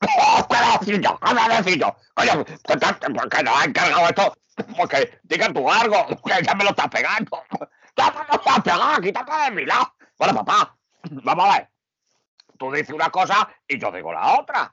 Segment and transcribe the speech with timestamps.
[0.00, 1.18] ¡Oh, ¡Qué decillo!
[1.18, 1.96] ¡Qué decillo!
[2.14, 4.34] Coño, porque no ha encargado esto.
[4.76, 7.42] Porque diga tú algo, que ya me lo estás pegando.
[7.96, 9.94] Ya me lo estás pegando, quítate de mi lado.
[10.18, 10.76] Bueno, papá,
[11.10, 11.70] vamos a ver.
[12.58, 14.72] Tú dices una cosa y yo digo la otra.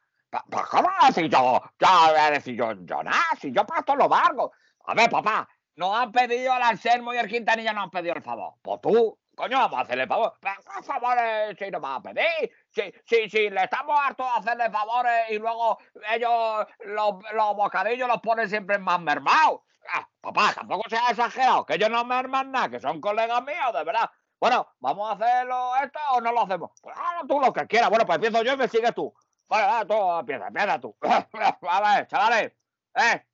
[0.50, 1.62] Pues, ¿cómo decir yo?
[1.80, 4.52] Ya voy a decir yo, yo nada, si yo paso lo largo.
[4.88, 8.24] A ver, papá, no han pedido al Anselmo y el Quintanilla no han pedido el
[8.24, 8.56] favor.
[8.62, 10.34] Pues tú, coño, vamos a hacerle favor.
[10.42, 12.52] ¿qué favores si no vas a pedir?
[12.70, 15.78] Si, si, si le estamos hartos de hacerle favores y luego
[16.12, 19.62] ellos los, los bocadillos los ponen siempre más mermados.
[19.94, 23.84] Ah, papá, tampoco ha exagerado, que ellos no merman nada, que son colegas míos, de
[23.84, 24.10] verdad.
[24.40, 26.72] Bueno, ¿vamos a hacerlo esto o no lo hacemos?
[26.82, 26.96] Pues
[27.28, 27.90] tú lo que quieras.
[27.90, 29.14] Bueno, pues empiezo yo y me sigues tú.
[29.48, 30.98] Vale, va, tú, empieza, empieza tú.
[31.70, 32.54] a ver, chavales.
[32.96, 33.26] Eh,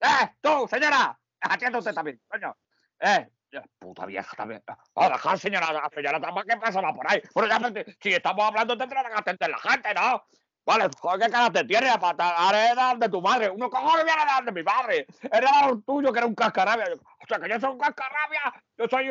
[0.00, 1.18] eh, tú, señora.
[1.40, 2.56] Atienda usted también, coño.
[3.00, 3.30] Eh,
[3.78, 4.62] puta vieja también.
[4.94, 7.22] A dejar, señora, señora ¿qué pasa va por ahí?
[7.34, 10.24] Bueno, ya, si estamos hablando, tendrá que atender la gente, ¿no?
[10.68, 13.48] Vale, joder, qué cara te tiene, para heredar de tu madre.
[13.48, 15.06] Uno cojones viene a de mi madre.
[15.22, 16.84] Heredar un tuyo que era un cascarabia.
[16.94, 18.62] O sea, que yo soy un cascarabia.
[18.76, 19.08] Yo soy.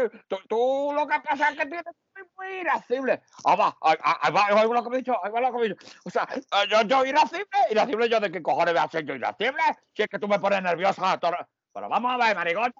[0.48, 1.84] Tú, lo que pasa es que tienes
[2.38, 3.24] muy irascible.
[3.44, 3.98] Ah, va, ahí
[4.32, 5.86] va, ahí va lo que me he dicho, ahí va lo que me he dicho.
[6.06, 6.28] O sea,
[6.70, 9.64] yo, yo irascible, irascible, yo de qué cojones voy a ser yo irascible.
[9.96, 11.20] Si es que tú me pones nerviosa.
[11.20, 12.72] Pero vamos a ver, marigón.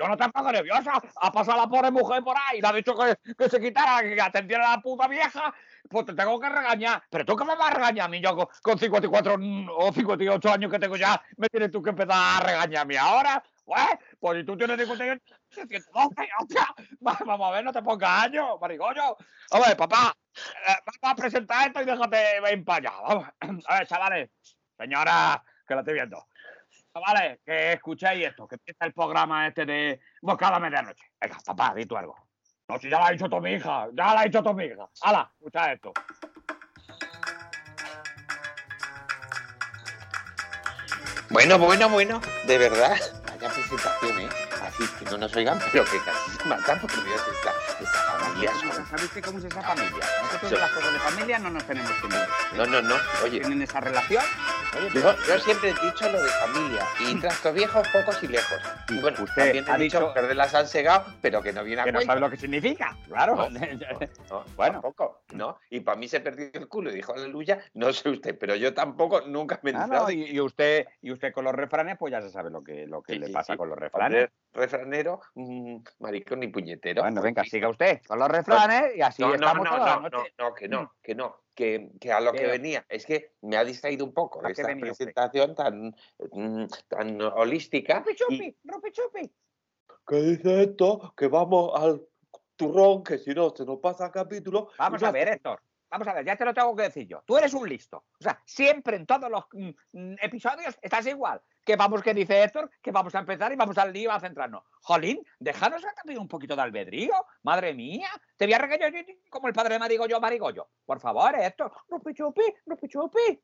[0.00, 0.92] Yo no te pongo nerviosa.
[1.20, 2.60] Ha pasado la pobre mujer por ahí.
[2.60, 5.54] Le ha dicho que, que se quitara, que atendiera a la puta vieja
[5.90, 7.02] pues te tengo que regañar.
[7.10, 9.36] Pero tú que me vas a regañar a mí, yo con, 54
[9.76, 13.42] o 58 años que tengo ya, me tienes tú que empezar a regañarme ahora.
[13.64, 13.86] Pues,
[14.18, 16.60] pues si tú tienes 58, 112,
[17.00, 19.16] vamos a ver, no te pongas años, marigollo.
[19.50, 23.00] A ver, papá, eh, vamos a presentar esto y déjate ven para allá.
[23.02, 23.26] Vamos.
[23.68, 24.30] A ver, chavales,
[24.78, 26.26] señora, que lo estoy viendo.
[26.92, 31.04] Chavales, que escuchéis esto, que empieza el programa este de Bocada Medianoche.
[31.20, 32.16] Venga, papá, di tú algo.
[32.68, 34.88] No, si ya lo ha dicho tu hija, ya lo ha dicho tu hija.
[35.02, 35.30] ¡Hala!
[35.38, 35.92] Escucha esto.
[41.30, 42.96] Bueno, bueno, bueno, de verdad.
[43.24, 44.28] Vaya presentación, ¿eh?
[44.60, 47.52] Así que no nos oigan, pero que casi se matan porque Dios esta,
[47.84, 48.52] esta familia.
[48.88, 50.06] ¿Sabes cómo es esa familia?
[50.22, 52.28] Nosotros las cosas de familia no nos tenemos que meter.
[52.56, 52.96] No, no, no.
[53.22, 53.38] Oye.
[53.38, 54.24] ¿Tienen esa relación?
[54.94, 58.58] Yo, siempre he dicho lo de familia y trastos viejos, pocos y lejos.
[58.88, 61.84] Y bueno, usted también ha dicho que las han segado, pero que no viene a
[61.84, 63.48] Que no sabe lo que significa, claro.
[64.56, 65.58] bueno, poco, ¿no?
[65.70, 68.72] Y para mí se perdió el culo y dijo aleluya, no sé usted, pero yo
[68.74, 72.30] tampoco nunca me he ah, y, usted y usted con los refranes, pues ya se
[72.30, 74.28] sabe lo que, lo que le pasa con los refranes.
[74.52, 77.02] Refranero, mm, maricón y puñetero.
[77.02, 80.68] Bueno, venga, siga usted con los refranes y así estamos no, no, no, no, que
[80.68, 82.84] no, que no que, a lo que venía.
[82.88, 85.94] Es que me ha distraído un poco esta presentación tan,
[86.32, 88.04] mm, tan holística.
[88.14, 89.32] Chupi, chupi, chupi.
[90.06, 91.12] ¿Qué dice esto?
[91.16, 92.02] Que vamos al
[92.56, 94.70] turrón, que si no se nos pasa el capítulo.
[94.78, 95.60] Vamos a ver, Héctor.
[95.90, 97.22] Vamos a ver, ya te lo tengo que decir yo.
[97.26, 98.04] Tú eres un listo.
[98.18, 101.40] O sea, siempre en todos los mm, mm, episodios estás igual.
[101.64, 104.62] Que vamos, que dice Héctor, que vamos a empezar y vamos al lío a centrarnos.
[104.82, 107.12] Jolín, déjanos también un poquito de albedrío.
[107.42, 108.92] Madre mía, te voy a regañar
[109.28, 110.68] como el padre de Marigollo, Marigollo.
[110.86, 113.42] Por favor, Héctor, rupi chupi, rupi chupi.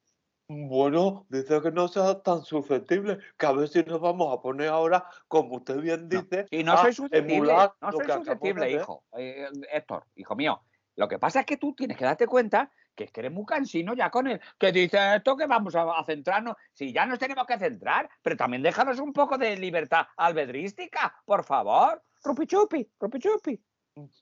[0.48, 4.68] Bueno, dice que no sea tan susceptible, que a ver si nos vamos a poner
[4.68, 6.46] ahora, como usted bien dice.
[6.52, 9.02] Y no soy susceptible, no soy susceptible, hijo.
[9.18, 10.62] Eh, Héctor, hijo mío.
[10.96, 13.44] Lo que pasa es que tú tienes que darte cuenta que es que eres muy
[13.44, 17.46] cansino ya con él, que dice esto que vamos a, centrarnos, si ya nos tenemos
[17.46, 22.02] que centrar, pero también déjanos un poco de libertad albedrística, por favor.
[22.24, 23.62] Rupichupi, rupichupi.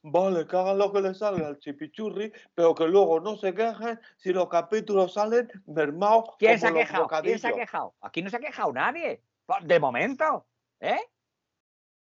[0.03, 3.99] Vale, que hagan lo que les salga al chipichurri, pero que luego no se quejen
[4.17, 6.31] si los capítulos salen mermados.
[6.39, 7.09] ¿Quién se ha quejado?
[7.23, 7.95] ¿Quién se ha quejado?
[8.01, 9.23] Aquí no se ha quejado nadie.
[9.63, 10.47] De momento.
[10.79, 11.01] ¿Eh?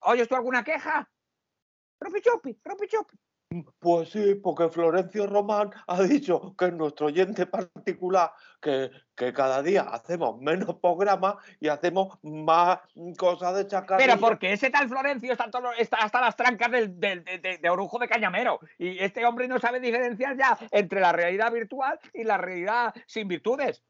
[0.00, 1.10] ¿Oyes tú alguna queja?
[2.00, 3.18] Rupichupi, rupichupi.
[3.80, 9.60] Pues sí, porque Florencio Román ha dicho que es nuestro oyente particular, que, que cada
[9.60, 12.78] día hacemos menos programas y hacemos más
[13.18, 13.98] cosas de chacar.
[13.98, 18.60] Pero porque ese tal Florencio está, está hasta las trancas del, de, orujo de cañamero
[18.78, 23.26] y este hombre no sabe diferenciar ya entre la realidad virtual y la realidad sin
[23.26, 23.82] virtudes.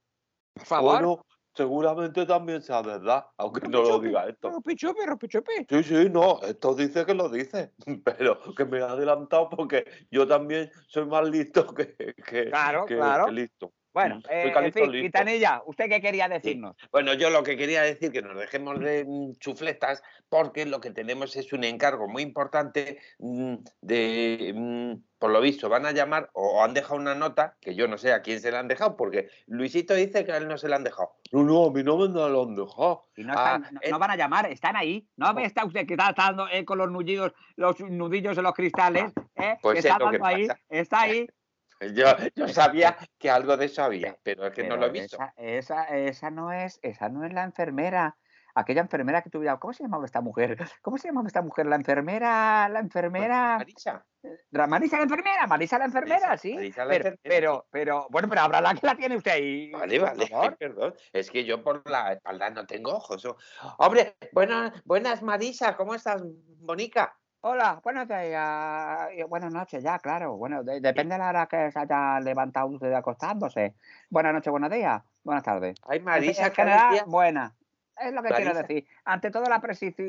[0.54, 4.50] Por favor seguramente también sea verdad, aunque no lo diga esto.
[4.50, 5.66] Ropichope, ropichope.
[5.68, 7.72] Sí, sí, no, esto dice que lo dice,
[8.04, 13.30] pero que me ha adelantado porque yo también soy más listo que, que, claro, claro.
[13.30, 13.72] listo.
[13.92, 16.76] Bueno, mm, eh, en fin, Quitanilla, ¿usted qué quería decirnos?
[16.92, 20.90] Bueno, yo lo que quería decir que nos dejemos de mm, chufletas porque lo que
[20.90, 26.62] tenemos es un encargo muy importante mm, de, por lo visto, van a llamar o
[26.62, 29.28] han dejado una nota, que yo no sé a quién se la han dejado, porque
[29.46, 31.12] Luisito dice que a él no se la han dejado.
[31.32, 33.04] No, no, a mí no me la han dejado.
[33.16, 33.60] no, ah,
[33.90, 35.06] no, van a llamar, están ahí.
[35.16, 39.12] ¿No está usted que está, dando con los nudillos, los nudillos en los cristales?
[39.34, 39.56] ¿eh?
[39.60, 41.26] Pues está dando ahí, está ahí.
[41.94, 45.16] Yo, yo sabía que algo de eso había, pero es que no lo he visto.
[45.36, 48.16] Esa, esa, esa no es, esa no es la enfermera.
[48.54, 49.58] Aquella enfermera que tuviera.
[49.58, 50.56] ¿Cómo se llamaba esta mujer?
[50.82, 51.66] ¿Cómo se llamaba esta mujer?
[51.66, 53.56] La enfermera, la enfermera.
[53.58, 54.04] Marisa.
[54.50, 56.54] Ra- Marisa la enfermera, Marisa la enfermera, Marisa, sí.
[56.54, 59.70] Marisa la pero, enfermera, pero, pero, bueno, pero ahora la que la tiene usted ahí.
[59.70, 60.56] Vale, vale, favor.
[60.58, 60.94] perdón.
[61.12, 63.24] Es que yo por la espalda no tengo ojos.
[63.24, 63.36] o-
[63.78, 67.16] Hombre, buenas, buenas Marisa, ¿cómo estás, Bonica?
[67.42, 69.10] Hola, buenos días.
[69.16, 70.36] y Buenas noches, ya, claro.
[70.36, 73.74] Bueno, de- depende de la hora que se haya levantado usted acostándose.
[74.10, 75.76] Buenas noches, buenos días, buenas tardes.
[75.88, 77.54] Ay, Marisa, en general, buena.
[77.96, 78.86] Es lo que quiero decir.
[79.04, 79.60] Ante todo, la,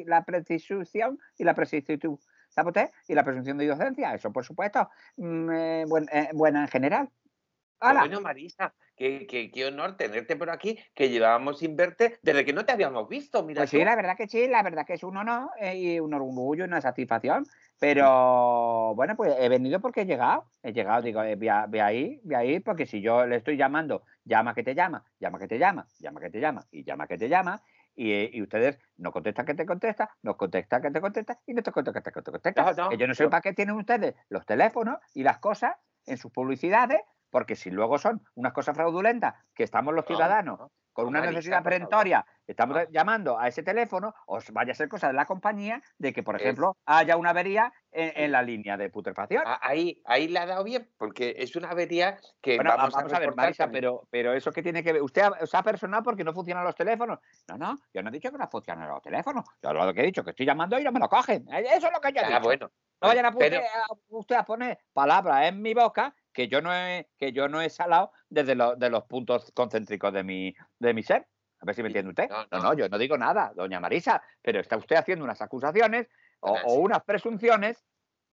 [0.05, 2.19] la precisión y la precisitud.
[2.49, 2.91] ¿Sabe usted?
[3.07, 4.13] Y la presunción de inocencia.
[4.13, 4.89] Eso, por supuesto.
[5.15, 7.09] mm, eh, buen- eh, buena en general.
[7.81, 8.01] Hola.
[8.01, 12.53] Bueno, Marisa, qué, qué- qué honor tenerte por aquí, que llevábamos sin verte desde que
[12.53, 13.43] no te habíamos visto.
[13.43, 15.99] Mira Pues sí, la verdad que sí, la verdad que es un honor eh, y
[15.99, 17.43] un orgullo y una satisfacción.
[17.79, 20.45] Pero bueno, pues he venido porque he llegado.
[20.61, 23.25] He llegado, digo, eh, voy, a, voy a ir, voy a ir, porque si yo
[23.25, 26.67] le estoy llamando, llama que te llama, llama que te llama, llama que te llama
[26.69, 27.63] y llama que te llama.
[27.95, 31.53] Y, eh, y ustedes no contestan que te contesta, no contestan que te contesta y
[31.55, 32.63] no te contestan que te contesta.
[32.63, 33.29] No, no, que yo no sé no.
[33.31, 35.73] para qué tienen ustedes los teléfonos y las cosas
[36.05, 37.01] en sus publicidades,
[37.31, 41.21] porque si luego son unas cosas fraudulentas que estamos los No, ciudadanos no, con una
[41.21, 42.83] necesidad perentoria, estamos No.
[42.91, 46.35] llamando a ese teléfono, os vaya a ser cosa de la compañía de que, por
[46.35, 48.13] Es- ejemplo, haya una avería en, Sí.
[48.17, 49.43] en la línea de putrefacción.
[49.45, 53.13] Ah, Ahí, ahí la ha dado bien, porque es una avería que bueno, vamos, vamos,
[53.13, 56.25] a, ver, Marisa, pero, pero eso que tiene que ver, usted se ha personado porque
[56.25, 57.19] no funcionan los teléfonos.
[57.47, 59.45] No, no, yo no he dicho que no funcionan los teléfonos.
[59.63, 61.47] Yo lo que he dicho, que estoy llamando y no me lo cogen.
[61.53, 62.41] Eh, Eso es lo que yo he Ah, dicho.
[62.41, 62.69] bueno.
[63.01, 66.73] No vayan a, pero- a- usted a poner palabras en mi boca que yo no
[66.73, 70.93] he, que yo no he salado desde los, de los puntos concéntricos de mi, de
[70.93, 71.27] mi ser.
[71.59, 72.29] A ver si me entiende usted.
[72.29, 72.63] no, No, no.
[72.63, 76.07] no, yo no digo nada, doña Marisa, pero está usted haciendo unas acusaciones
[76.39, 77.85] o, Ah, o unas presunciones.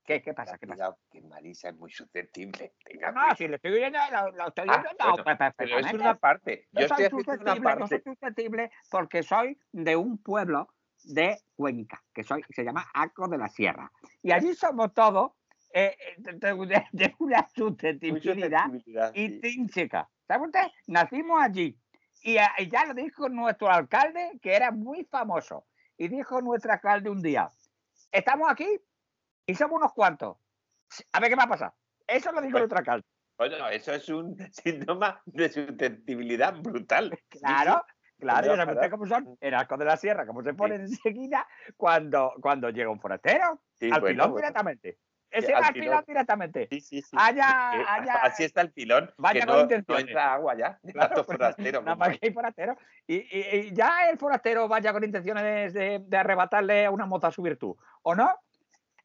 [0.05, 0.57] ¿Qué, qué pasa?
[0.57, 0.97] ¿Qué pasa?
[1.09, 2.73] Que Marisa es muy susceptible.
[2.83, 5.79] tenga No, no, si le estoy oyendo, lo, lo estoy Ah, oyendo bueno, pe- pero
[5.79, 6.67] es una parte.
[6.73, 8.03] Yo Yo estoy soy haciendo una susceptible, yo soy parte.
[8.03, 10.67] susceptible porque soy de un pueblo
[11.05, 13.89] de Cuenca, que soy, se llama Arco de la Sierra.
[14.21, 15.31] Y allí somos todos
[15.73, 18.65] eh, eh, de, de- de una susceptibilidad
[19.13, 19.21] sí.
[19.21, 20.09] intrínseca.
[20.27, 20.67] ¿Sabe usted?
[20.87, 21.77] Nacimos allí.
[22.21, 25.65] Y, a- y ya lo dijo nuestro alcalde, que era muy famoso.
[25.97, 27.49] Y dijo nuestro alcalde un día,
[28.11, 28.67] estamos aquí
[29.45, 30.37] y somos unos cuantos.
[31.11, 31.73] A ver qué va a pasar.
[32.07, 33.05] Eso lo dijo nuestro alcalde.
[33.37, 37.09] Bueno, eso es un síntoma de susceptibilidad brutal.
[37.11, 37.39] Sí, sí.
[37.39, 37.83] Claro,
[38.19, 42.33] claro, ya usted cómo son en Arco de la Sierra, cómo se ponen enseguida cuando,
[42.41, 43.61] cuando llega un forastero.
[43.73, 44.35] Sí, al bueno, pilón bueno.
[44.37, 44.99] directamente.
[45.33, 46.03] Ese va al pilón.
[46.07, 46.67] directamente.
[46.69, 47.17] Sí, sí, sí.
[47.19, 48.13] Allá, Eh, allá.
[48.23, 50.79] Así está el pilón, Vaya que con no, entra agua ya.
[50.93, 52.77] Claro, pues, forastero Nada más que hay forastero.
[53.07, 57.31] Y, y- y ya el forastero vaya con intenciones de, de arrebatarle a una moza
[57.31, 57.75] su virtud.
[58.03, 58.31] ¿O no?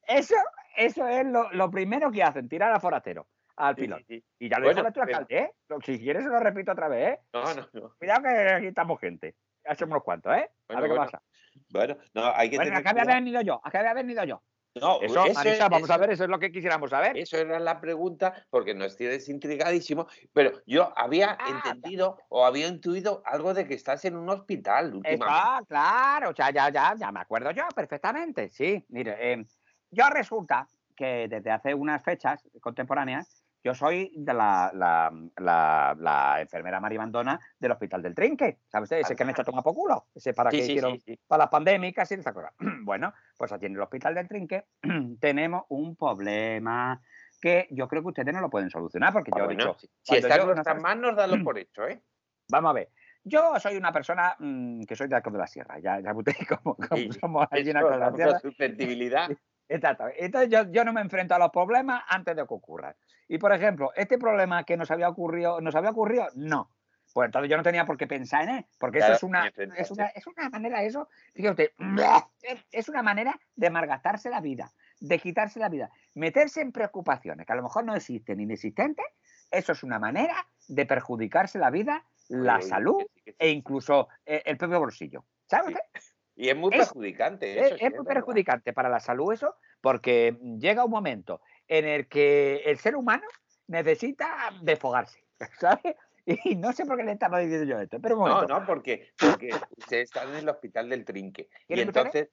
[0.07, 0.35] Eso,
[0.77, 3.27] eso es lo, lo primero que hacen, tirar al forastero,
[3.57, 3.99] al pilón.
[4.07, 4.25] sí, sí.
[4.39, 5.53] Y ya lo Bueno, dijo alcalde, ¿eh?
[5.85, 7.21] Si quieres se lo repito otra vez, ¿eh?
[7.33, 7.95] No, no, no.
[7.99, 9.35] Cuidado que aquí estamos gente.
[9.65, 10.51] Ya somos unos cuantos, ¿eh?
[10.69, 11.23] a ver qué bueno, pasa.
[11.71, 14.43] Bueno, no, hay que Bueno, tener acá había venido yo, acá había venido yo.
[14.81, 17.17] No, Eso, eso, Marisa, vamos a ver, eso es lo que quisiéramos saber.
[17.17, 22.67] Eso era la pregunta, porque nos tienes intrigadísimo, pero yo había Ah, entendido o había
[22.69, 25.25] intuido algo de que estás en un hospital últimamente.
[25.25, 28.51] Está claro, ya, ya, ya, ya me acuerdo yo perfectamente.
[28.51, 29.45] Sí, mire, eh,
[29.91, 36.41] yo resulta que desde hace unas fechas contemporáneas, yo soy de la, la, la, la
[36.41, 38.59] enfermera maribandona del Hospital del Trinque.
[38.69, 38.99] ¿Sabe usted?
[38.99, 40.07] Ese que han hecho tomar por culo.
[40.15, 42.53] Ese para Sí, que sí, hicieron sí, para las pandémicas y esa cosa.
[42.83, 44.65] Bueno, pues aquí en el Hospital del Trinque
[45.21, 47.01] tenemos un problema
[47.41, 50.17] que yo creo que ustedes no lo pueden solucionar, porque Ah, yo he dicho, si-
[50.17, 52.03] está en nuestras manos, dalo por hecho, ¿eh?
[52.51, 52.91] Vamos a ver.
[53.25, 55.79] Yo soy una persona mm, que soy de Arcos de la Sierra.
[55.81, 56.15] Ya, ya
[56.63, 58.41] como, como somos allí en Arcos de la Sierra.
[58.41, 59.29] susceptibilidad.
[59.69, 60.05] Exacto.
[60.17, 62.95] Entonces yo, yo no me enfrento a los problemas antes de que ocurran.
[63.29, 66.29] Y por ejemplo, este problema que nos había ocurrido, ¿nos había ocurrido?
[66.35, 66.71] No.
[67.13, 69.47] Pues entonces yo no tenía por qué pensar en él, porque Claro, eso es una,
[69.77, 71.73] es una, es una manera, eso, fíjate,
[72.71, 77.53] es- una manera de malgastarse la vida, de quitarse la vida, meterse en preocupaciones que
[77.53, 79.07] a lo mejor no existen, inexistentes,
[79.51, 83.37] eso es una manera de perjudicarse la vida, la salud que sí, que sí.
[83.41, 85.25] e incluso eh, el propio bolsillo.
[85.47, 86.08] ¿Sabe Sí, usted?
[86.39, 87.59] Y es muy es- perjudicante.
[87.59, 91.85] Es, eso sí, es muy perjudicante para la salud eso, porque llega un momento en
[91.85, 93.25] el que el ser humano
[93.67, 95.25] necesita desfogarse,
[95.61, 95.97] ¿sabes?
[96.25, 99.11] Y no sé por qué le estaba diciendo yo esto, pero un No, no, porque,
[99.19, 101.49] porque ustedes están en el hospital del Trinque.
[101.67, 102.29] Y entonces.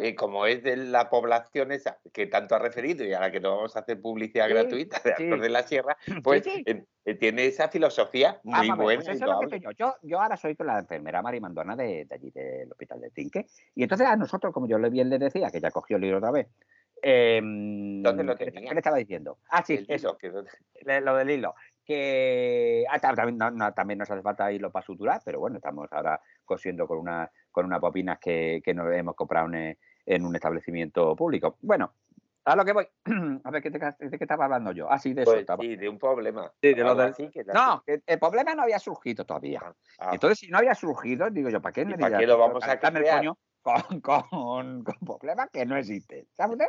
[0.00, 3.40] Eh, como es de la población esa que tanto ha referido y a la que
[3.40, 5.24] no vamos a hacer publicidad Sí, gratuita de sí.
[5.24, 6.62] Arcos de la Sierra, pues sí.
[6.66, 9.04] eh, eh, tiene esa filosofía muy Vamos a ver, buena.
[9.04, 9.70] pues eso es yo.
[9.72, 9.94] yo.
[10.02, 13.46] Yo ahora soy con la enfermera Marimandona de, de allí del hospital de Tinque.
[13.74, 16.18] Y entonces a nosotros, como yo le bien le decía, que ya cogió el libro
[16.18, 16.48] otra vez,
[17.00, 18.68] Em, ¿Dónde lo ¿qué, tenía?
[18.70, 19.38] qué le estaba diciendo?
[19.50, 21.54] Ah, sí, El eso, hilo, que le- lo del hilo.
[21.92, 25.56] Que ah, ta- también, no- no, también nos hace falta hilo para suturar, pero bueno,
[25.56, 29.78] estamos ahora cosiendo con, una, con unas bobinas que, que nos hemos comprado en, eh,
[30.04, 31.56] en un establecimiento público.
[31.62, 31.94] Bueno,
[32.44, 32.86] a lo que voy.
[33.44, 34.90] A ver, ¿qué te- ¿de qué estaba hablando yo?
[34.92, 35.30] Ah, sí, de eso.
[35.30, 36.52] Pues estaba- sí, de un problema.
[36.60, 39.62] Sí, de lo así que- No, el problema no había surgido todavía.
[39.98, 42.36] Ah, Entonces, si no había surgido, digo yo, ¿para qué ¿Y me para qué lo
[42.36, 46.26] vamos a Calentarme el coño con, con, con problemas que no existen?
[46.34, 46.66] ¿Sabe usted?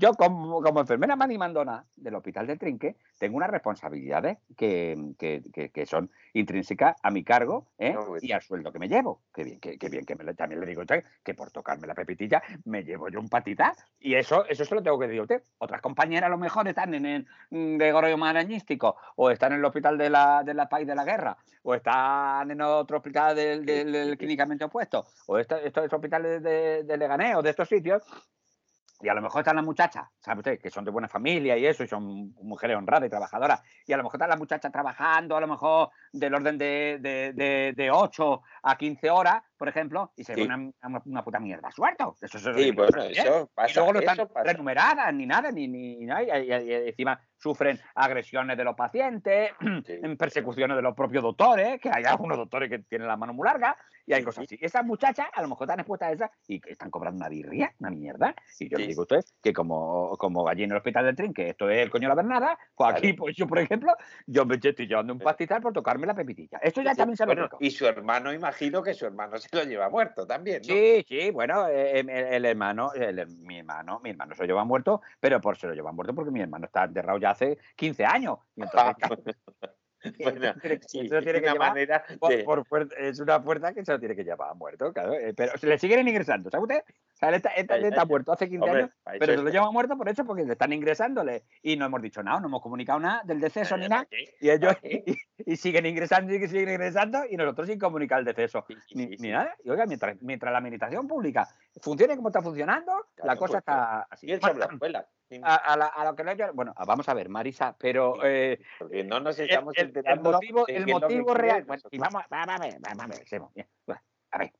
[0.00, 5.70] Yo, como, como enfermera manimandona del Hospital del Trinque, tengo unas responsabilidades que, que- que-
[5.70, 7.94] que son intrínsecas a mi cargo ¿eh?
[7.94, 8.22] No, pues.
[8.22, 9.22] y al sueldo que me llevo.
[9.34, 10.82] Que bien, que, bien, que me también le digo
[11.24, 14.84] que por tocarme la pepitilla me llevo yo un patita y eso, eso se lo
[14.84, 15.42] tengo que decir a usted.
[15.58, 19.64] Otras compañeras a lo mejor están en el mm, Gregorio Marañístico o están en el
[19.64, 23.66] hospital de la, de la Paz de la Guerra o están en otro hospital del,
[23.66, 28.04] del- del clínicamente opuesto o estos, estos hospitales de, de Leganés o de estos sitios
[29.00, 30.60] y a lo mejor están las muchachas, ¿sabe usted?
[30.60, 33.62] Que son de buena familia y eso, y son mujeres honradas y trabajadoras.
[33.86, 37.32] Y a lo mejor están las muchachas trabajando, a lo mejor del orden de, de,
[37.32, 40.40] de, de 8 a 15 horas, por ejemplo, y se Sí.
[40.40, 42.14] ve una, una, una puta mierda suelto.
[42.20, 43.74] Eso, eso Sí, bueno, eso Y pasa.
[43.80, 47.78] luego no están renumeradas ni nada, ni, ni, ni nada, y, y- y encima sufren
[47.94, 49.50] agresiones de los pacientes,
[49.84, 49.98] Sí.
[50.16, 53.76] persecuciones de los propios doctores, que hay algunos doctores que tienen la mano muy larga,
[54.06, 54.54] y hay cosas sí.
[54.54, 54.64] así.
[54.64, 57.74] Esas muchachas a lo mejor están expuestas a esas y que están cobrando una birria,
[57.78, 58.34] una mierda.
[58.58, 58.82] Y yo Sí.
[58.84, 61.68] le digo a usted que como, como allí en el hospital del tren, que esto
[61.68, 63.94] es el coño de la Bernada, pues aquí, pues yo, por ejemplo,
[64.26, 66.58] yo me estoy llevando un pastizal por tocarme la pepitilla.
[66.62, 69.64] Esto ya también se lo bueno, y su hermano, imagino que su hermano se lo
[69.64, 70.74] lleva muerto también, ¿no?
[70.74, 74.64] Sí, sí, bueno, eh, el, el hermano, el- mi hermano, mi hermano se lo lleva
[74.64, 78.04] muerto, pero por se lo lleva muerto porque mi hermano está enterrado ya hace 15
[78.04, 78.38] años.
[78.56, 79.36] Y entonces,
[80.18, 82.04] Bueno, eso tiene- sí, eso lo tiene es que una llevar
[82.44, 85.14] por- por es una fuerza que se lo tiene que llevar muerto, claro.
[85.14, 86.82] eh, Pero se le siguen ingresando, ¿sabe usted?
[86.88, 87.66] O sea, él está, él
[88.08, 90.72] muerto hace 15 Hombre, años, pero se lo lleva muerto por eso, porque le están
[90.72, 91.44] ingresándole.
[91.62, 94.06] Y no hemos dicho nada, no hemos comunicado nada del deceso ni nada.
[94.40, 95.16] Y ellos y,
[95.52, 98.64] y siguen ingresando y siguen ingresando y nosotros sin comunicar el deceso.
[98.68, 99.54] Sí, sí, Ni, ni nada.
[99.64, 101.48] Y oiga, mientras, mientras la administración pública
[101.80, 104.26] funcione como está funcionando, la cosa pues, está así.
[104.28, 105.06] Y el sobre la escuela.
[105.42, 108.58] A, a la- a lo que le yo- bueno, vamos a ver, Marisa, pero eh,
[108.78, 111.64] Porque no nos estamos el- el motivo, el motivo real.
[111.64, 114.52] bueno, y vamos, vamos a ver, vamos a ver, Semo, bien, bueno, a ver.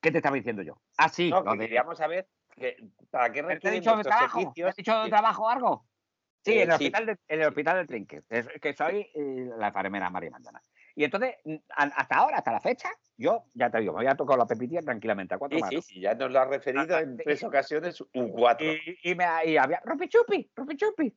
[0.00, 0.80] ¿Qué te estaba diciendo yo?
[0.98, 2.76] Ah, sí, No, lo que de- queríamos saber que,
[3.10, 4.38] para qué ¿Te he requieren dicho de trabajo?
[4.38, 4.74] ¿Te servicios.
[4.76, 5.86] he dicho de trabajo algo?
[6.44, 6.84] Sí, Eh, en, el sí.
[6.86, 10.60] hospital de, en el hospital del Trinque, es- que soy eh, la enfermera María Mandana.
[10.94, 11.36] Y entonces,
[11.70, 15.34] hasta ahora, hasta la fecha, yo ya te digo, me había tocado la pepitilla tranquilamente
[15.34, 15.84] a cuatro Sí, manos.
[15.86, 17.22] sí, sí, ya nos lo ha referido Ah, en sí.
[17.24, 18.66] tres ocasiones, un cuatro.
[18.66, 21.16] Y, y me, y había ropi chupi, ropi chupi.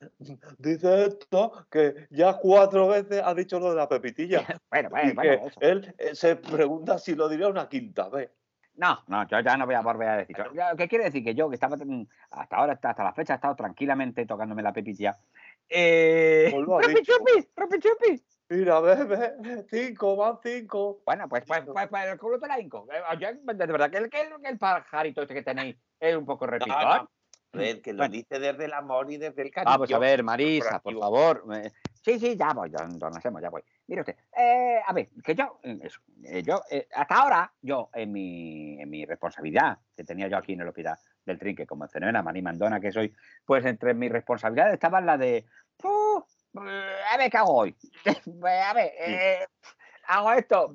[0.58, 4.46] Dice esto que ya cuatro veces ha dicho lo de la pepitilla.
[4.70, 5.60] Bueno, Y bueno, bueno, que eso.
[5.60, 8.30] él eh, se pregunta si lo diría una quinta vez.
[8.74, 10.36] No, no, yo ya no voy a volver a decir.
[10.76, 11.24] ¿Qué quiere decir?
[11.24, 11.78] Que yo, que estaba
[12.30, 15.18] hasta ahora, hasta, hasta la fecha, he estado tranquilamente tocándome la pepitilla.
[15.68, 16.78] Eh, Pues lo
[18.48, 21.02] Mira, ve, ve, cinco, van cinco.
[21.04, 22.86] Bueno, pues, pues, pues, pues el culo te la hinco.
[23.18, 26.78] Yo, de verdad que el, que el, pajarito este que tenéis es un poco repitón.
[26.80, 27.08] no.
[27.52, 28.12] A ver, que lo Bueno.
[28.12, 29.72] dice desde el amor y desde el cariño.
[29.72, 31.44] Vamos a ver, Marisa, por favor.
[32.02, 33.62] Sí, sí, ya voy, don, don Anselmo, ya voy.
[33.86, 37.88] Mire usted, eh, a ver, que yo, eh, eso, eh, yo, eh, hasta ahora, yo,
[37.94, 41.84] en mi, en mi responsabilidad que tenía yo aquí en el hospital del Trinque, como
[41.84, 43.12] enfermera, maní mandona que soy,
[43.44, 45.46] pues entre mis responsabilidades estaba la de,
[45.78, 45.88] "Fu,
[46.18, 46.22] eh,
[46.58, 47.76] a ver, ¿qué hago hoy?
[48.40, 49.46] Pues, a ver, eh,
[50.08, 50.74] hago esto,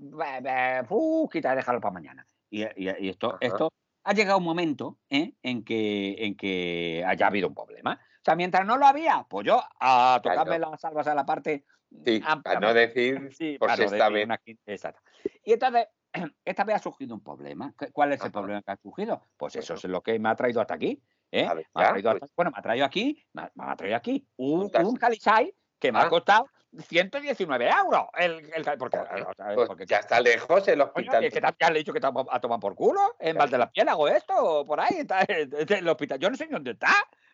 [0.88, 2.26] fu, quita, déjalo para mañana.
[2.50, 3.38] Y, y- y esto, Ajá.
[3.42, 3.72] esto
[4.04, 5.34] ha llegado un momento ¿eh?
[5.42, 7.94] en, que, en que haya habido un problema.
[8.04, 10.72] O sea, mientras no lo había, pues yo a tocarme Claro.
[10.72, 11.66] las salvas a la parte.
[12.06, 14.26] Sí, para no decir Sí, por no sexta vez.
[14.26, 15.02] una Exacto.
[15.44, 15.88] Y entonces,
[16.46, 17.74] esta vez ha surgido un problema.
[17.78, 19.22] ¿Qué- ¿Cuál es el problema que ha surgido?
[19.38, 21.02] Pues eso es lo que me ha traído hasta aquí.
[21.32, 21.46] ¿eh?
[21.48, 22.32] A ver, Me ha traído hasta- pues.
[22.36, 25.92] bueno, me ha traído aquí, me ha, me ha traído aquí un, un Calisay que
[25.92, 26.10] me ha Ah.
[26.10, 26.48] costado
[26.88, 28.06] 119 euros.
[28.18, 31.24] El, el, porque, Joder, o sea, Pues porque- ya está lejos el Coño, hospital.
[31.24, 33.16] y es que ta- ya le he dicho que está a tomar por culo.
[33.20, 36.20] En hago esto, o por ahí, está el hospital.
[36.20, 36.94] Yo no sé ni dónde está.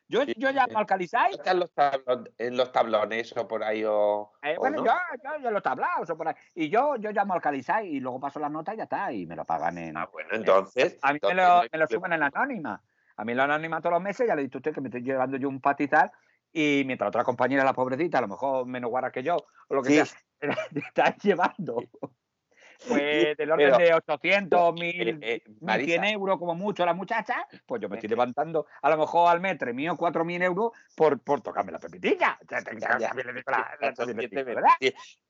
[0.10, 1.32] Yo, Sí, yo llamo al Calisay.
[1.32, 4.86] ¿No están los tablon- en los tablones o por ahí o, eh, o bueno, no?
[4.86, 6.36] yo, yo, yo los tablaos o por ahí.
[6.56, 9.12] Y yo, yo llamo al Calisay y luego paso las notas y ya está.
[9.12, 9.98] Y me lo pagan en.
[9.98, 10.98] Ah, bueno, entonces.
[11.02, 12.82] a mí me lo, me lo suben en la anónima.
[13.18, 14.88] A mí la anónima todos los meses ya le he dicho a usted que me
[14.88, 16.10] estoy llevando yo un patizal.
[16.54, 19.38] Y mientras otra compañera, la pobrecita, a lo mejor menos guarra que yo,
[19.68, 19.96] o lo que Sí.
[20.06, 20.18] sea,
[20.94, 21.84] está llevando
[22.88, 26.94] pues del orden Pero- de 800, 1000, Eh, eh, 1.100 Marisa, euros como mucho la
[26.94, 30.74] muchacha, pues yo me estoy levantando a lo mejor al mes 3.000 o 4.000 euros
[30.96, 32.38] por, por tocarme la pepitilla.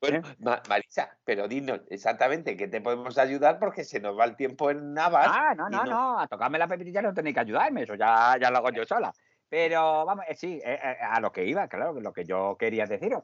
[0.02, 4.36] Bueno, Ma- Marisa, pero dinos exactamente qué te podemos ayudar porque se nos va el
[4.36, 5.28] tiempo en Navas.
[5.30, 8.52] Ah, no, no, no, a tocarme la pepitilla no tenéis que ayudarme, eso ya, ya
[8.52, 9.14] lo hago yo sola.
[9.50, 12.56] Pero vamos, eh, sí, eh, eh, a lo que iba, claro, que lo que yo
[12.58, 13.24] quería deciros.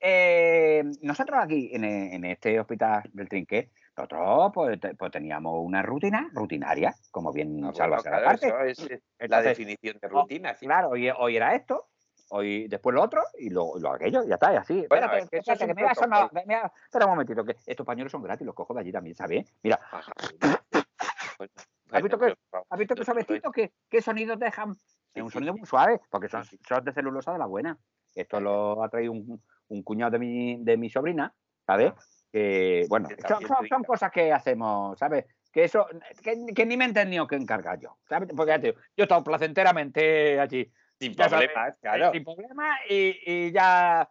[0.00, 5.82] Eh, nosotros aquí en, en este hospital del Trinquet, nosotros pues, te- pues teníamos una
[5.82, 8.48] rutina rutinaria, como bien Ah, bueno, salva claro, parte.
[8.70, 8.86] eso
[9.18, 10.54] es la definición de oh, rutina.
[10.54, 10.66] sí.
[10.66, 11.88] Claro, hoy, hoy era esto,
[12.30, 14.84] hoy después lo otro y luego lo aquello, ya está, y así.
[14.88, 16.54] Bueno, espérate, es que es que me me
[16.84, 19.46] espera un momentito, que estos pañuelos son gratis, los cojo de allí también, ¿sabes?
[19.62, 20.12] Mira, Ajá,
[21.38, 21.52] bueno,
[21.90, 23.40] ¿Has visto bueno, pero- ¿Has visto que?
[23.54, 24.74] ¿Qué, qué sonidos dejan?
[25.14, 27.78] Es un sonido muy suave, porque son, son de celulosa de la buena.
[28.14, 31.32] Esto lo ha traído un, un cuñado de mi, de mi sobrina,
[31.66, 31.92] ¿sabes?
[32.32, 35.24] Que, bueno, son, son- cosas que hacemos, ¿sabes?
[35.52, 35.86] Que eso,
[36.22, 38.28] que, que ni me he tenido que encargar yo, ¿sabes?
[38.36, 42.12] Porque yo he estado placenteramente allí, Sin problemas, eh, claro.
[42.12, 44.08] sin problema, y, y ya,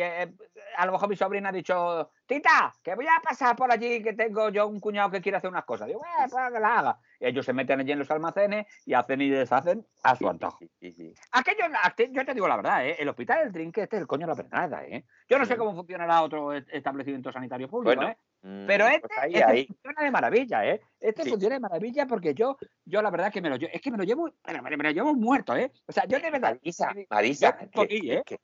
[0.00, 0.32] eh,
[0.76, 4.12] a lo mejor mi sobrina ha dicho, tita, que voy a pasar por allí, que
[4.12, 5.86] tengo yo un cuñado que quiere hacer unas cosas.
[5.88, 6.98] Digo, eh, pues que la haga.
[7.20, 10.58] Y ellos se meten allí en los almacenes y hacen y deshacen a su antojo.
[10.80, 11.14] Sí.
[11.32, 12.96] Aquello, aqu- yo te digo la verdad, ¿eh?
[12.98, 15.04] el hospital del Trinque este es el coño de la pernada, ¿eh?
[15.28, 18.16] Yo no sé cómo funcionará otro establecimiento sanitario público, Bueno, ¿eh?
[18.66, 19.66] Pero Mm, este, pues ahí, este ahí.
[19.66, 20.80] funciona de maravilla, ¿eh?
[21.00, 21.30] Este Sí.
[21.30, 23.96] funciona de maravilla porque yo, yo la verdad que me lo llevo, es que me
[23.96, 25.72] lo llevo, me, me- me lo llevo muerto, ¿eh?
[25.86, 28.22] O sea, yo de verdad, Marisa, yo Marisa, que- aquí, ¿eh?
[28.26, 28.38] que-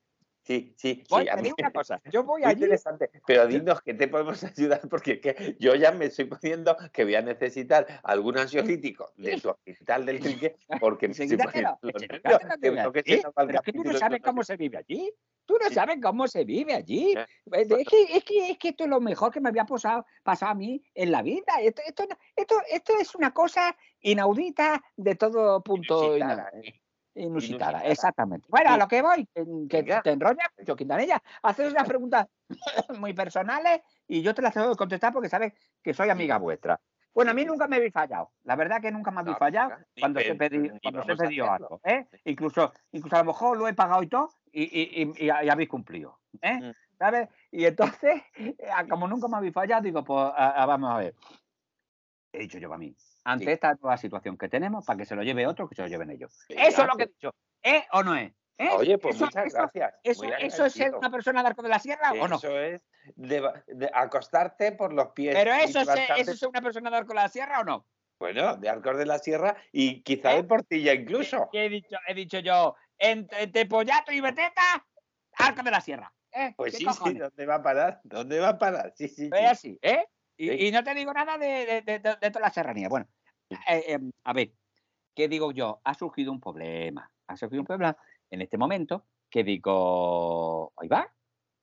[0.50, 3.11] sí, sí, sí, a te mí- digo una cosa, yo voy allí, interesante.
[3.26, 7.14] Pero dinos que te podemos ayudar porque que yo ya me estoy poniendo que voy
[7.14, 13.73] a necesitar algún ansiolítico de tu hospital del Trinque porque me estoy poniendo pero que
[13.73, 15.12] tú no sabes cómo se vive allí.
[15.47, 17.14] Tú no sabes cómo se vive allí.
[17.14, 17.26] Ya.
[17.52, 20.52] Es que, es, que, es que esto es lo mejor que me había pasado, pasado
[20.52, 21.54] a mí en la vida.
[21.61, 22.04] Esto, esto,
[22.37, 26.16] esto, esto es una cosa inaudita de todo punto.
[26.16, 26.80] Inusitada, ¿eh?
[27.14, 27.80] Inusitada, Inusitada.
[27.90, 28.46] exactamente.
[28.48, 30.02] Bueno, a lo que voy, que, Venga.
[30.02, 32.28] te enrollas, yo Quintanilla, haces unas preguntas
[32.98, 35.52] muy personales y yo te las tengo que contestar porque sabes
[35.82, 36.80] que soy amiga vuestra.
[37.12, 38.30] Bueno, a mí nunca me habéis fallado.
[38.44, 41.52] La verdad que nunca me habéis No, fallado ni cuando se pedí, cuando se hacerlo.
[41.52, 41.80] algo.
[41.82, 42.06] ¿eh?
[42.24, 45.68] Incluso, incluso a lo mejor lo he pagado y todo y, y, y- y- habéis
[45.68, 46.20] cumplido.
[46.40, 46.60] ¿eh?
[46.60, 46.70] Mm.
[46.96, 47.28] ¿Sabes?
[47.50, 48.22] Y entonces,
[48.88, 51.14] como nunca me habéis fallado, digo, pues a- a- vamos a ver.
[52.32, 52.94] He dicho yo para mí.
[53.25, 53.50] Ante Sí.
[53.50, 56.11] esta nueva situación que tenemos, para que se lo lleve otro, que se lo lleven
[56.11, 56.45] ellos.
[56.49, 57.35] Eso es lo que he dicho.
[57.63, 58.33] ¿Eh o no es?
[58.56, 58.69] ¿Eh?
[58.73, 59.95] Oye, pues Eso- muchas eso- gracias.
[60.02, 62.37] Eso, es ser una persona de Arco de la Sierra o no?
[62.37, 62.83] Eso es
[63.17, 65.35] de, de acostarte por los pies.
[65.35, 67.87] Pero eso es, eso es una persona de Arco de la Sierra o no?
[68.19, 70.37] Bueno, de Arcos de la Sierra y quizá ¿Eh?
[70.37, 71.49] de Portilla incluso.
[71.50, 72.75] ¿Qué he dicho, he dicho yo?
[72.99, 74.87] Entre, entre Pollato y Beteta,
[75.39, 76.13] Arco de la Sierra.
[76.33, 76.52] ¿eh?
[76.54, 77.15] Pues ¿Qué sí, sí?
[77.15, 78.00] ¿dónde va a parar?
[78.04, 78.93] ¿Dónde va a parar?
[78.95, 79.45] Sí, sí, Es sí.
[79.47, 80.04] así, ¿eh?
[80.42, 82.88] Y, no te digo nada de, de- de- toda la serranía.
[82.88, 83.06] Bueno,
[83.68, 84.52] eh, em, a ver,
[85.14, 85.80] ¿qué digo yo?
[85.84, 87.10] Ha surgido un problema.
[87.26, 87.94] Ha surgido un problema
[88.30, 91.12] en este momento que digo, ahí va.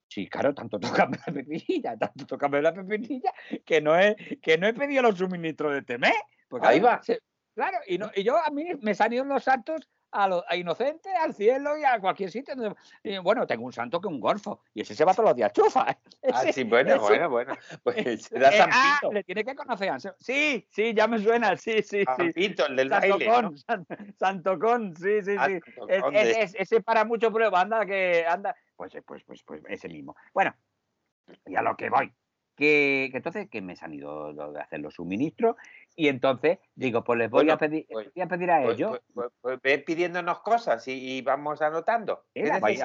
[0.07, 3.33] Sí, claro, tanto tócame la pepinilla, tanto tócame la pepinilla,
[3.65, 6.13] que no he, que no he pedido los suministros de este mes.
[6.47, 7.01] Porque, Ahí va.
[7.01, 7.21] se-
[7.55, 11.10] claro, y, no, y yo a mí me salieron los santos a, lo, a Inocente,
[11.13, 12.56] al cielo y a cualquier sitio.
[13.24, 15.52] bueno, tengo un santo que es un golfo, y ese se va todos los días
[15.54, 15.86] chufa.
[16.34, 17.54] Ah, Ese- sí, bueno, ese- bueno, bueno.
[17.84, 19.91] Pues será eh, San ah, le tiene que conocer.
[20.20, 22.34] Sí, sí, ya me suena, sí, sí, San sí.
[22.34, 23.41] Pito, el del Santo baile.
[23.41, 23.58] ¿no?
[23.58, 24.43] San-
[24.96, 25.60] sí, sí, Ah, sí.
[25.88, 28.56] Es- es- es- ese para mucho prueba, anda que anda.
[28.76, 30.15] Pues, eh, pues, pues, pues ese mismo.
[30.34, 30.54] Bueno,
[31.46, 32.12] y a lo que voy.
[32.58, 35.56] Que, que entonces que me han ido de hacer los suministros
[35.96, 38.76] y entonces digo, pues les voy Bueno, a pedir, pues- voy a pedir a Pues,
[38.78, 39.00] ellos.
[39.13, 42.24] pues- pues- pues pidiéndonos cosas y, y vamos anotando.
[42.34, 42.82] ¿Qué Mira, pues,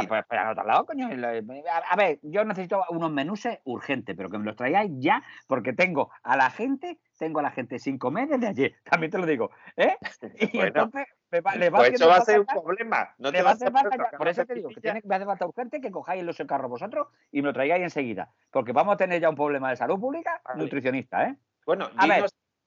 [0.87, 1.09] coño.
[1.09, 5.73] A, a ver, yo necesito unos menuses urgentes, pero que me los traigáis ya, porque
[5.73, 9.27] tengo a la gente, tengo a la gente sin comer desde ayer, también te lo
[9.27, 9.51] digo.
[9.77, 9.97] ¿eh?
[10.53, 13.15] Y Bueno, entonces me va, le va Pues eso va a ser un problema.
[13.19, 15.47] No te va a hacer falta por eso te digo que tiene, me hace falta
[15.47, 19.21] urgente que cojáis los carros vosotros y me lo traigáis enseguida, porque vamos a tener
[19.21, 20.59] ya un problema de salud pública Vale.
[20.65, 21.37] nutricionista, ¿eh?
[21.65, 22.25] Bueno, A ver,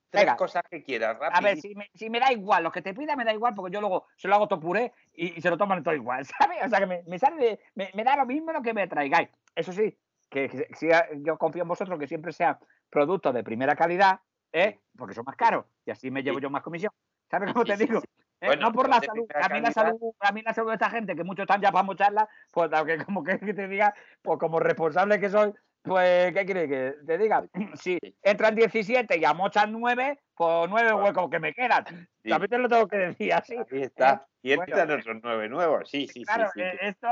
[0.09, 0.37] tres venga.
[0.37, 1.61] cosas que quieras, A ver, rápido.
[1.61, 3.81] si me, si me da igual, lo que te pida me da igual, porque yo
[3.81, 6.59] luego se lo hago todo puré y, y se lo toman todo igual, ¿sabes?
[6.65, 8.87] O sea, que me, me sale de- me, me da lo mismo lo que me
[8.87, 9.27] traigáis.
[9.53, 9.97] Eso sí,
[10.29, 12.57] que, que sea- yo confío en vosotros que siempre sean
[12.89, 14.21] productos de primera calidad,
[14.55, 14.79] ¿eh?
[14.97, 16.43] Porque son más caros y así me llevo Sí.
[16.43, 16.91] yo más comisión.
[17.29, 17.99] ¿Sabes cómo Sí, te sí, digo?
[17.99, 18.07] sí.
[18.41, 18.47] ¿Eh?
[18.47, 20.73] Bueno, no por son la salud, a mí la salud, a mí la salud de
[20.75, 24.39] esta gente, que muchos están ya para mocharla, pues aunque como que, te diga, pues
[24.39, 27.45] como responsable que soy, pues, ¿qué quieres que te diga?
[27.75, 31.85] Si entran 17 y amochan 9, pues 9 Pues, huecos que me quedan.
[32.23, 32.29] sí.
[32.29, 33.55] También te lo tengo que decir así.
[33.57, 34.27] Ahí está.
[34.41, 34.63] Y bueno.
[34.77, 35.89] entran otros nueve nuevos.
[35.89, 36.59] Sí, sí, Claro, sí.
[36.59, 37.07] sí, eh, que- esto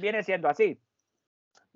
[0.00, 0.80] viene siendo así.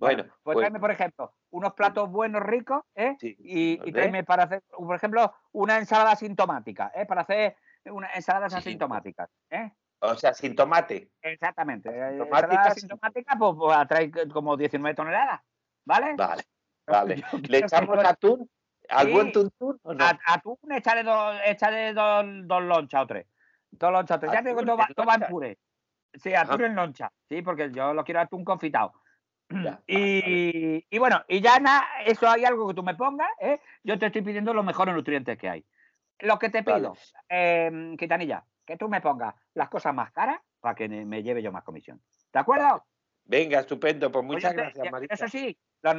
[0.06, 3.16] Bueno, pues, pues- tráeme, por ejemplo, unos platos buenos, ricos, ¿eh?
[3.18, 7.06] Sí, Y, y tráeme para hacer, por ejemplo, una ensalada asintomática, ¿eh?
[7.06, 8.58] Para hacer unas ensaladas Sí.
[8.58, 9.72] asintomáticas, ¿eh?
[10.00, 11.10] O sea, sin tomate.
[11.22, 11.88] Exactamente.
[11.88, 12.70] eh, Ensalada sí.
[12.78, 15.40] asintomática, pues, pues como 19 toneladas,
[15.86, 16.14] ¿vale?
[16.16, 16.44] Vale,
[17.50, 18.50] ¿Le echamos que- atún?
[18.90, 19.12] ¿Al Sí.
[19.12, 20.04] buen tuntún o no?
[20.04, 23.26] A- Atún, échale dos, échale dos, dos lonchas o tres.
[23.70, 24.32] Dos lonchas o tres.
[24.32, 25.30] Ya te digo, Atún todo va, en todo va en lonchas.
[25.30, 25.58] puré.
[26.12, 27.10] Sí, atún en loncha.
[27.28, 28.92] Sí, porque yo lo quiero atún confitado.
[29.62, 33.60] Ya, y, y bueno, y ya nada, eso hay algo que tú me pongas, ¿eh?
[33.82, 35.64] Yo te estoy pidiendo los mejores nutrientes que hay.
[36.20, 36.78] Lo que te Vale.
[36.80, 36.96] pido,
[37.28, 41.52] eh, Quitanilla, que tú me pongas las cosas más caras para que me lleve yo
[41.52, 42.00] más comisión.
[42.32, 42.84] ¿De acuerdo?
[43.24, 44.10] Venga, estupendo.
[44.10, 45.14] Pues Pues muchas gracias, Marisa.
[45.14, 45.96] Eso sí, las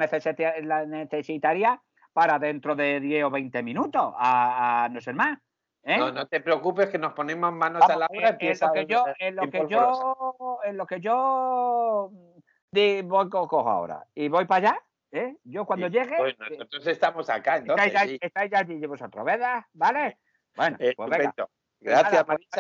[0.64, 1.82] las necesitaría
[2.14, 5.38] para dentro de 10 o 20 minutos, a, a no ser más.
[5.84, 5.98] ¿eh?
[5.98, 8.38] No, no te preocupes que nos ponemos manos Vamos, a la en- obra.
[8.40, 8.72] en, lo a-
[9.20, 12.12] en lo en yo, en lo que yo
[12.76, 15.38] di- voy co- cojo ahora y voy para allá, ¿eh?
[15.44, 17.88] Yo cuando Sí, llegue, Pues eh, nosotros estamos acá, entonces.
[17.88, 18.18] estáis, sí.
[18.22, 19.64] ya, estáis allí vosotros, ¿verdad?
[19.74, 20.20] ¿Vale?
[20.56, 21.16] Bueno, pues venga.
[21.26, 21.50] Estupendo.
[21.80, 22.60] Pues nada, Gracias, pues, Marisa.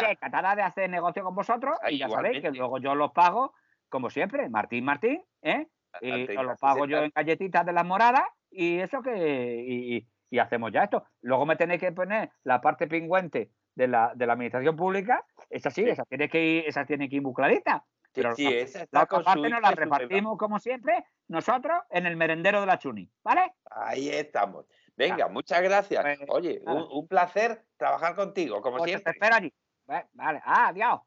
[0.50, 3.54] oye, de hacer negocio con vosotros Ah, y ya sabéis que luego yo los pago,
[3.90, 5.68] como siempre, Martín Martín, ¿eh?
[6.02, 9.64] Y Bastante os lo gracias, pago yo en galletitas de las moradas y eso que.
[9.66, 11.06] Y, y- y hacemos ya esto.
[11.22, 15.24] Luego me tenéis que poner la parte pingüente de la, de la administración pública.
[15.50, 15.90] Esa sí, Sí.
[15.92, 17.86] esa tiene que ir, esa tiene que ir muy clarita.
[18.16, 21.82] Pero sí, la- esa la está otra su parte nos la repartimos, como siempre, nosotros
[21.90, 23.10] en el merendero de la Chuni.
[23.24, 23.54] ¿Vale?
[23.70, 24.66] Ahí estamos.
[24.96, 26.02] Venga, muchas gracias.
[26.04, 29.12] Pues, Oye, un, un placer trabajar contigo, como Pues te siempre.
[29.14, 29.54] espero allí.
[29.86, 30.42] Vale.
[30.46, 31.02] Ah, adiós.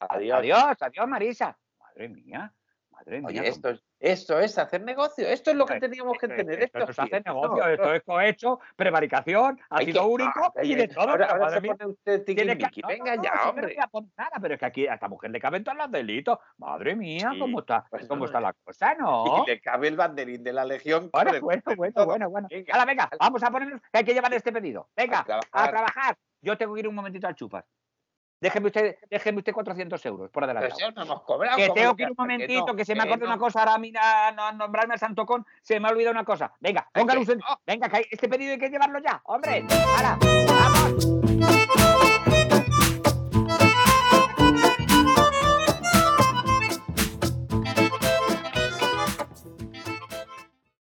[0.00, 0.38] Adiós.
[0.38, 1.58] Adiós, adiós, Marisa.
[1.78, 2.52] Madre mía,
[3.04, 3.40] madre mía.
[3.42, 5.26] Oye, esto es, esto es hacer negocio.
[5.26, 6.62] Esto es lo que Esto- teníamos que esto- tener.
[6.62, 10.88] Esto, Esto, es hacer negocio, no, esto es cohecho, prevaricación, ácido úrico Ay, y de
[10.88, 11.08] todo.
[11.10, 13.76] Ahora, ahora se pone usted tiene que- no, Venga no, ya, no hombre.
[14.16, 16.38] nada, pero es que aquí a esta mujer le caben todos los delitos.
[16.58, 19.44] Madre mía, Sí, cómo está, pues cómo está la cosa, ¿no?
[19.46, 21.10] Y le cabe el banderín de la Legión.
[21.12, 21.62] Bueno, bueno,
[22.06, 22.48] bueno, bueno.
[22.50, 24.88] Venga, Ahora, venga, vamos a ponernos que hay que llevar este pedido.
[24.96, 25.48] Venga, A trabajar.
[25.52, 26.16] a trabajar.
[26.42, 27.64] Yo tengo que ir un momentito al chupas.
[28.44, 30.78] Déjeme usted, déjeme usted 400 euros por Pero adelantado.
[30.88, 31.56] si no hemos cobrado.
[31.56, 33.32] Que ¿cómo tengo que ir un momentito, no, que se me acordado no.
[33.32, 36.12] una cosa ahora a mí a, a nombrarme al Santo Con, se me ha olvidado
[36.12, 36.52] una cosa.
[36.60, 37.26] Venga, póngale un...
[37.38, 37.60] no.
[37.66, 39.64] Venga, que hay- este pedido hay que llevarlo ya, hombre.
[39.96, 40.18] ¡Hala!
[40.46, 41.23] ¡Vamos!